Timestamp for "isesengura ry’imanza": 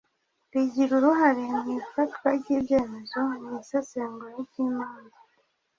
3.61-5.17